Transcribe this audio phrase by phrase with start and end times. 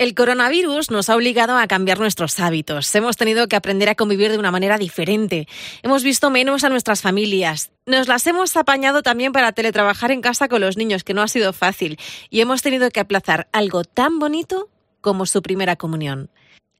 [0.00, 2.94] El coronavirus nos ha obligado a cambiar nuestros hábitos.
[2.94, 5.46] Hemos tenido que aprender a convivir de una manera diferente.
[5.82, 7.70] Hemos visto menos a nuestras familias.
[7.84, 11.28] Nos las hemos apañado también para teletrabajar en casa con los niños, que no ha
[11.28, 11.98] sido fácil.
[12.30, 14.70] Y hemos tenido que aplazar algo tan bonito
[15.02, 16.30] como su primera comunión.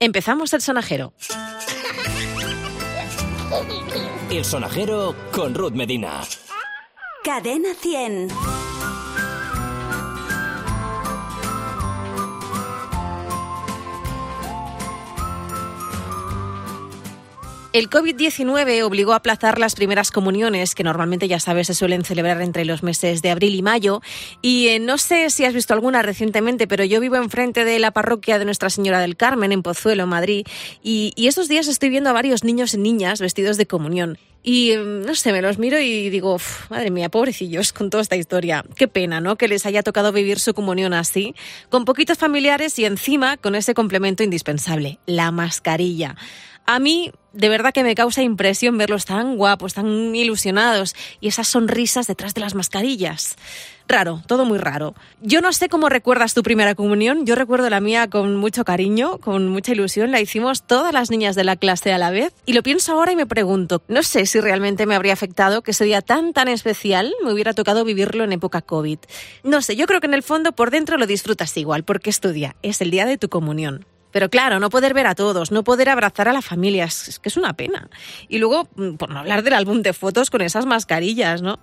[0.00, 1.12] Empezamos el sonajero.
[4.28, 6.22] El sonajero con Ruth Medina.
[7.22, 8.53] Cadena 100.
[17.74, 22.40] El COVID-19 obligó a aplazar las primeras comuniones, que normalmente ya sabes se suelen celebrar
[22.40, 24.00] entre los meses de abril y mayo.
[24.42, 27.90] Y eh, no sé si has visto alguna recientemente, pero yo vivo enfrente de la
[27.90, 30.46] parroquia de Nuestra Señora del Carmen, en Pozuelo, Madrid.
[30.84, 34.18] Y, y estos días estoy viendo a varios niños y niñas vestidos de comunión.
[34.44, 36.36] Y em, no sé, me los miro y digo,
[36.70, 38.64] madre mía, pobrecillos con toda esta historia.
[38.76, 39.34] Qué pena, ¿no?
[39.34, 41.34] Que les haya tocado vivir su comunión así,
[41.70, 46.14] con poquitos familiares y encima con ese complemento indispensable, la mascarilla.
[46.66, 51.48] A mí, de verdad que me causa impresión verlos tan guapos, tan ilusionados y esas
[51.48, 53.36] sonrisas detrás de las mascarillas.
[53.86, 54.94] Raro, todo muy raro.
[55.20, 59.18] Yo no sé cómo recuerdas tu primera comunión, yo recuerdo la mía con mucho cariño,
[59.18, 62.54] con mucha ilusión, la hicimos todas las niñas de la clase a la vez y
[62.54, 65.84] lo pienso ahora y me pregunto, no sé si realmente me habría afectado que ese
[65.84, 69.00] día tan tan especial me hubiera tocado vivirlo en época COVID.
[69.42, 72.20] No sé, yo creo que en el fondo por dentro lo disfrutas igual, porque es
[72.20, 73.84] tu día, es el día de tu comunión.
[74.14, 77.28] Pero claro, no poder ver a todos, no poder abrazar a la familia, es, que
[77.28, 77.90] es una pena.
[78.28, 81.58] Y luego, mm, por no hablar del álbum de fotos con esas mascarillas, ¿no?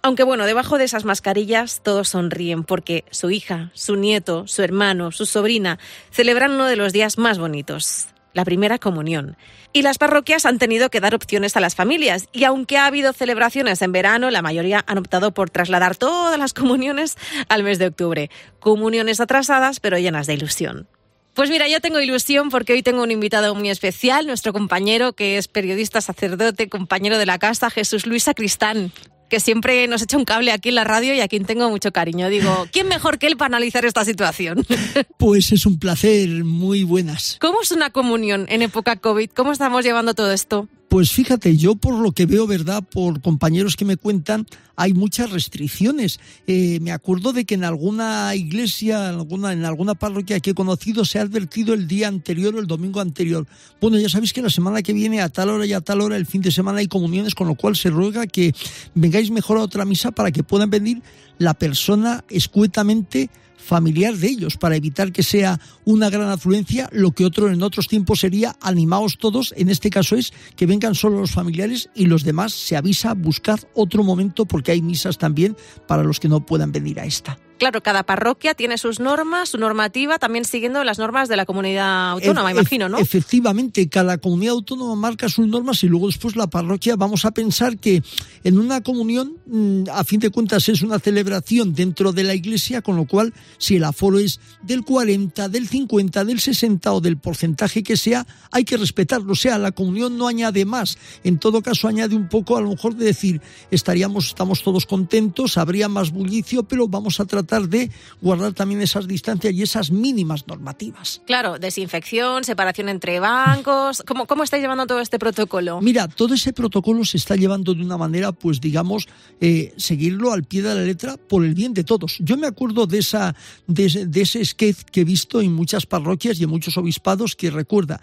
[0.00, 5.12] Aunque bueno, debajo de esas mascarillas todos sonríen porque su hija, su nieto, su hermano,
[5.12, 5.78] su sobrina
[6.10, 9.36] celebran uno de los días más bonitos, la primera comunión.
[9.74, 12.26] Y las parroquias han tenido que dar opciones a las familias.
[12.32, 16.54] Y aunque ha habido celebraciones en verano, la mayoría han optado por trasladar todas las
[16.54, 17.18] comuniones
[17.50, 18.30] al mes de octubre.
[18.60, 20.88] Comuniones atrasadas, pero llenas de ilusión.
[21.34, 25.38] Pues mira, yo tengo ilusión porque hoy tengo un invitado muy especial, nuestro compañero que
[25.38, 28.92] es periodista, sacerdote, compañero de la casa, Jesús Luis Sacristán
[29.32, 31.90] que siempre nos echa un cable aquí en la radio y a quien tengo mucho
[31.90, 32.28] cariño.
[32.28, 34.66] Digo, ¿quién mejor que él para analizar esta situación?
[35.16, 37.38] Pues es un placer, muy buenas.
[37.40, 39.30] ¿Cómo es una comunión en época COVID?
[39.30, 40.68] ¿Cómo estamos llevando todo esto?
[40.92, 42.82] Pues fíjate, yo por lo que veo, ¿verdad?
[42.82, 46.20] Por compañeros que me cuentan, hay muchas restricciones.
[46.46, 50.54] Eh, me acuerdo de que en alguna iglesia, en alguna, en alguna parroquia que he
[50.54, 53.46] conocido, se ha advertido el día anterior o el domingo anterior.
[53.80, 56.16] Bueno, ya sabéis que la semana que viene, a tal hora y a tal hora,
[56.16, 58.54] el fin de semana hay comuniones, con lo cual se ruega que
[58.94, 61.02] vengáis mejor a otra misa para que puedan venir
[61.38, 63.30] la persona escuetamente
[63.62, 67.86] familiar de ellos para evitar que sea una gran afluencia, lo que otro en otros
[67.86, 72.24] tiempos sería animaos todos, en este caso es que vengan solo los familiares y los
[72.24, 75.56] demás se avisa buscar otro momento porque hay misas también
[75.86, 79.56] para los que no puedan venir a esta claro, cada parroquia tiene sus normas, su
[79.56, 82.98] normativa, también siguiendo las normas de la comunidad autónoma, imagino, ¿no?
[82.98, 87.78] Efectivamente, cada comunidad autónoma marca sus normas y luego después la parroquia vamos a pensar
[87.78, 88.02] que
[88.42, 92.82] en una comunión, mm, a fin de cuentas, es una celebración dentro de la iglesia,
[92.82, 97.16] con lo cual, si el aforo es del 40, del 50, del 60 o del
[97.18, 99.34] porcentaje que sea, hay que respetarlo.
[99.34, 100.98] O sea, la comunión no añade más.
[101.22, 103.40] En todo caso, añade un poco, a lo mejor, de decir,
[103.70, 107.90] estaríamos, estamos todos contentos, habría más bullicio, pero vamos a tratar de
[108.20, 111.22] guardar también esas distancias y esas mínimas normativas.
[111.26, 114.02] Claro, desinfección, separación entre bancos.
[114.06, 115.80] ¿Cómo, cómo estáis llevando todo este protocolo?
[115.80, 119.08] Mira, todo ese protocolo se está llevando de una manera, pues digamos,
[119.40, 122.16] eh, seguirlo al pie de la letra por el bien de todos.
[122.20, 123.34] Yo me acuerdo de, esa,
[123.66, 127.50] de, de ese sketch que he visto en muchas parroquias y en muchos obispados que
[127.50, 128.00] recuerda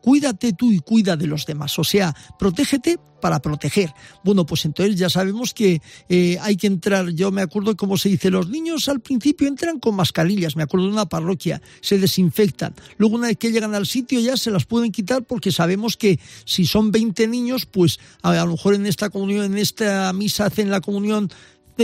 [0.00, 1.78] cuídate tú y cuida de los demás.
[1.78, 3.92] O sea, protégete para proteger.
[4.24, 8.08] Bueno, pues entonces ya sabemos que eh, hay que entrar, yo me acuerdo cómo se
[8.08, 12.74] dice, los niños al principio entran con mascarillas, me acuerdo de una parroquia, se desinfectan.
[12.96, 16.18] Luego una vez que llegan al sitio ya se las pueden quitar porque sabemos que
[16.44, 20.46] si son 20 niños, pues a, a lo mejor en esta comunión, en esta misa
[20.46, 21.30] hacen la comunión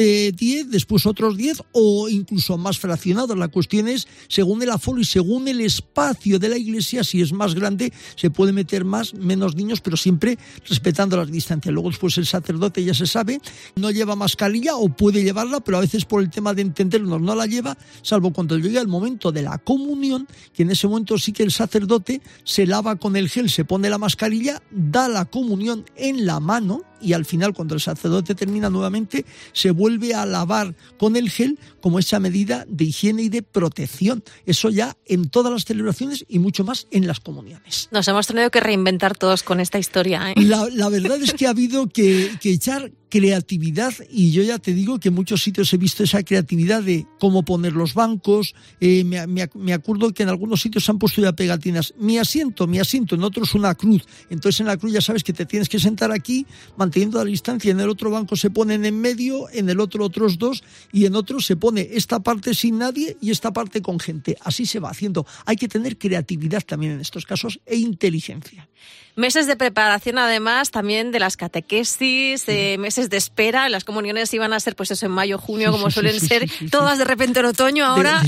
[0.00, 3.36] de 10, después otros 10 o incluso más fraccionados.
[3.36, 7.32] La cuestión es, según el aforo y según el espacio de la iglesia, si es
[7.32, 10.38] más grande, se puede meter más, menos niños, pero siempre
[10.68, 11.72] respetando las distancias.
[11.72, 13.40] Luego después el sacerdote ya se sabe,
[13.76, 17.34] no lleva mascarilla o puede llevarla, pero a veces por el tema de entendernos no
[17.34, 21.32] la lleva, salvo cuando llega el momento de la comunión, que en ese momento sí
[21.32, 25.84] que el sacerdote se lava con el gel, se pone la mascarilla, da la comunión
[25.96, 30.74] en la mano, y al final cuando el sacerdote termina nuevamente se vuelve a lavar
[30.98, 34.22] con el gel como esa medida de higiene y de protección.
[34.44, 37.88] Eso ya en todas las celebraciones y mucho más en las comuniones.
[37.90, 40.32] Nos hemos tenido que reinventar todos con esta historia.
[40.32, 40.34] ¿eh?
[40.36, 45.08] La, verdad es que ha habido que, echar creatividad y yo ya te digo que
[45.08, 48.54] en muchos sitios he visto esa creatividad de cómo poner los bancos.
[48.80, 51.94] Eh, me, me, acuerdo que en algunos sitios se han puesto ya pegatinas.
[51.98, 54.04] Mi asiento, mi asiento, en otros una cruz.
[54.30, 57.70] Entonces en la cruz ya sabes que te tienes que sentar aquí manteniendo la distancia.
[57.70, 60.62] En el otro banco se ponen en medio, en el otro otros dos
[60.92, 64.36] y en otro se pone esta parte sin nadie y esta parte con gente.
[64.40, 65.26] Así se va haciendo.
[65.44, 68.68] Hay que tener creatividad también en estos casos e inteligencia.
[69.16, 72.44] Meses de preparación, además, también de las catequesis,
[72.78, 73.68] meses de espera.
[73.70, 77.04] Las comuniones iban a ser, pues eso, en mayo, junio, como suelen ser, todas de
[77.04, 77.86] repente en otoño.
[77.86, 78.22] Ahora,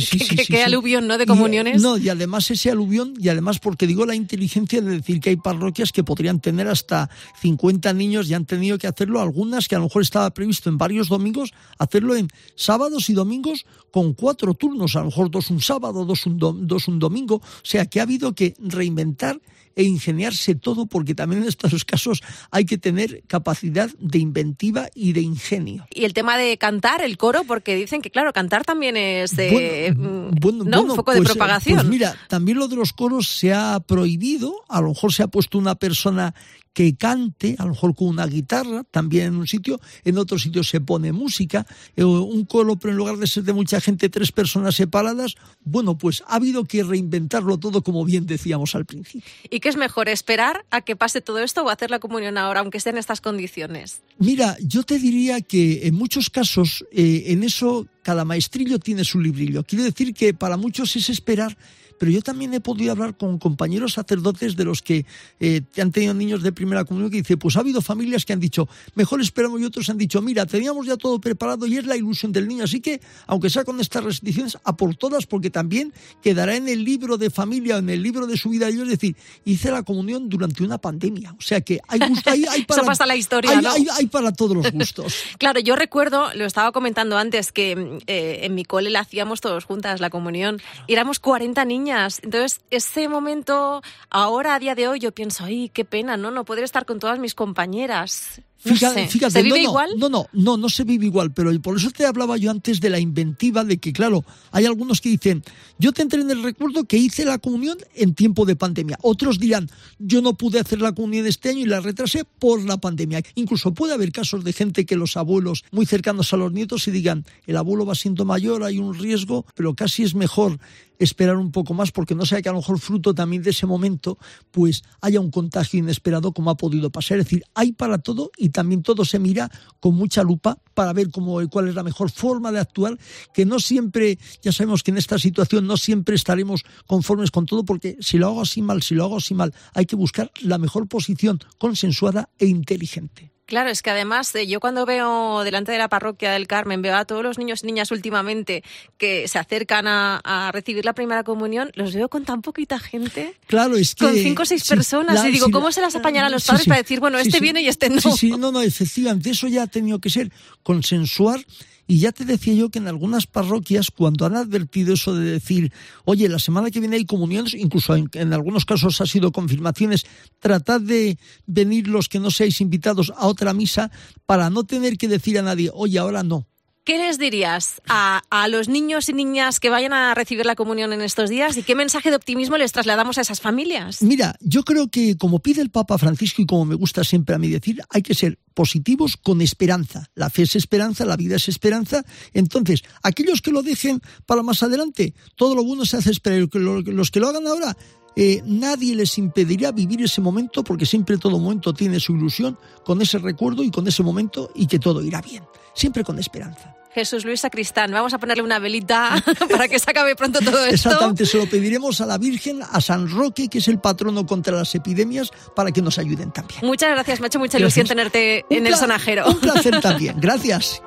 [0.49, 1.19] ¿qué, aluvión, ¿no?
[1.19, 1.83] De comuniones.
[1.83, 5.37] no, y además ese aluvión, y además porque digo la inteligencia de decir que hay
[5.37, 7.11] parroquias que podrían tener hasta
[7.43, 10.79] 50 niños y han tenido que hacerlo, algunas que a lo mejor estaba previsto en
[10.79, 15.61] varios domingos, hacerlo en sábados y domingos con cuatro turnos, a lo mejor dos un
[15.61, 17.37] sábado, dos un, dos un domingo.
[17.37, 19.41] O sea que ha habido que reinventar
[19.79, 22.21] e ingeniarse todo, porque también en estos casos
[22.51, 25.87] hay que tener capacidad de inventiva y de ingenio.
[25.95, 29.95] Y el tema de cantar, el coro, porque dicen que, claro, cantar también es de,
[29.95, 31.77] bueno, un foco de pues, propagación.
[31.77, 35.29] Pues mira, también lo de los coros se ha prohibido, a lo mejor se ha
[35.29, 36.35] puesto una persona
[36.79, 40.63] que cante, a lo mejor con una guitarra, también en un sitio, en otro sitio
[40.63, 41.67] se pone música,
[41.97, 45.35] eh, un coro, pero en lugar de ser de mucha gente, tres personas separadas,
[45.65, 49.29] bueno, pues ha habido que reinventarlo todo, como bien decíamos al principio.
[49.51, 52.61] ¿Y qué es mejor, esperar a que pase todo esto o hacer la comunión ahora,
[52.61, 54.03] aunque esté en estas condiciones?
[54.19, 59.21] Mira, yo te diría que en muchos casos, eh, en eso, cada maestrillo tiene su
[59.21, 59.65] librillo.
[59.65, 61.57] Quiero decir que para muchos es esperar
[61.99, 65.05] pero yo también he podido hablar con compañeros sacerdotes de los que
[65.41, 68.41] eh, han tenido niños de primera comunión que dice, pues ha habido familias que han
[68.41, 71.97] dicho, mejor esperamos y otros han dicho, mira, teníamos ya todo preparado y es la
[71.97, 75.93] ilusión del niño, así que aunque sea con estas restricciones, a por todas, porque también
[76.23, 78.89] quedará en el libro de familia o en el libro de su vida, yo es
[78.89, 82.85] decir, hice la comunión durante una pandemia, o sea que hay gusto, hay, para...
[82.85, 83.61] pasa la historia,
[83.97, 85.15] hay, para todos los gustos.
[85.39, 89.65] claro, yo recuerdo, lo estaba comentando antes, que eh, en mi cole la hacíamos todos
[89.65, 95.13] juntas, la comunión, éramos 40 niños entonces, ese momento, ahora a día de hoy, yo
[95.13, 96.31] pienso, ay, qué pena, ¿no?
[96.31, 98.43] No poder estar con todas mis compañeras.
[98.61, 99.91] Fíjate, ¿Se vive no, igual?
[99.97, 102.91] No, no, no, no se vive igual, pero por eso te hablaba yo antes de
[102.91, 105.45] la inventiva, de que, claro, hay algunos que dicen,
[105.79, 108.99] yo te entré en el recuerdo que hice la comunión en tiempo de pandemia.
[109.03, 112.79] Otros dirán, yo no pude hacer la comunión este año y la retrasé por la
[112.79, 113.23] pandemia.
[113.37, 116.91] Incluso puede haber casos de gente que los abuelos muy cercanos a los nietos y
[116.91, 120.59] digan, el abuelo va siendo mayor, hay un riesgo, pero casi es mejor
[120.99, 123.67] esperar un poco más porque no sea que a lo mejor fruto también de ese
[123.67, 124.19] momento
[124.51, 127.19] pues haya un contagio inesperado como ha podido pasar.
[127.19, 129.51] Es decir, hay para todo y también todo se mira
[129.81, 132.99] con mucha lupa para ver cómo, cuál es la mejor forma de actuar,
[133.35, 137.65] que no siempre, ya sabemos que en esta situación no siempre estaremos conformes con todo,
[137.65, 140.59] porque si lo hago así mal, si lo hago así mal, hay que buscar la
[140.59, 143.38] mejor posición consensuada e inteligente.
[143.49, 146.95] Claro, es que además eh, yo cuando veo delante de la parroquia del Carmen, veo
[146.95, 148.63] a todos los niños y niñas últimamente
[148.99, 153.35] que se acercan a, recibir la primera comunión, los veo con tan poquita gente.
[153.47, 154.05] Claro, es que...
[154.05, 155.25] Con cinco o seis personas.
[155.25, 157.89] y digo, ¿cómo se las apañarán los padres para decir, bueno, este viene y este
[157.89, 158.03] no?
[158.03, 160.31] Sí, sí, no, no, efectivamente, eso ya ha tenido que ser
[160.63, 161.41] consensuar
[161.91, 165.73] y ya te decía yo que en algunas parroquias, cuando han advertido eso de decir,
[166.05, 170.05] oye, la semana que viene hay comuniones, incluso en, algunos casos ha sido confirmaciones,
[170.39, 173.91] tratad de venir los que no seáis invitados a otra misa
[174.27, 176.47] para no tener que decir a nadie, oye, ahora no.
[176.89, 181.03] ¿Qué les dirías a, los niños y niñas que vayan a recibir la comunión en
[181.03, 184.01] estos días y qué mensaje de optimismo les trasladamos a esas familias?
[184.01, 187.39] Mira, yo creo que como pide el Papa Francisco y como me gusta siempre a
[187.39, 190.09] mí decir, hay que ser positivos con esperanza.
[190.15, 192.03] La fe es esperanza, la vida es esperanza.
[192.33, 196.49] Entonces, aquellos que lo dejen para más adelante, todo lo bueno se hace esperar.
[196.55, 197.77] Los que lo hagan ahora,
[198.21, 203.01] eh, nadie les impedirá vivir ese momento porque siempre todo momento tiene su ilusión con
[203.01, 205.45] ese recuerdo y con ese momento y que todo irá bien.
[205.73, 206.75] Siempre con esperanza.
[206.93, 207.93] Jesús Luis Sacristán.
[207.93, 210.89] Vamos a ponerle una velita para que se acabe pronto todo esto.
[210.89, 214.57] Exactamente, se lo pediremos a la Virgen, a San Roque, que es el patrono contra
[214.57, 216.59] las epidemias, para que nos ayuden también.
[216.65, 219.29] Muchas gracias, me ha hecho mucha ilusión tenerte en el sonajero.
[219.29, 220.83] Un placer también, gracias.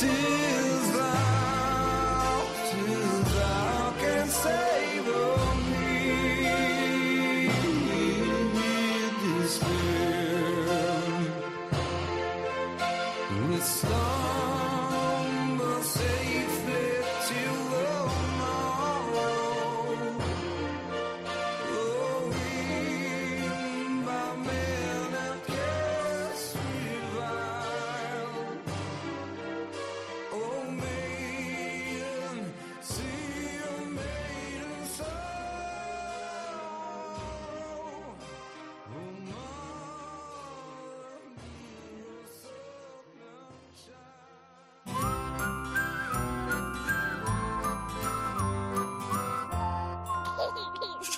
[0.00, 0.37] see.